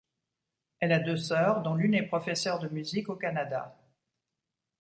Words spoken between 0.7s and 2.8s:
Elle a deux sœurs dont l’une est professeur de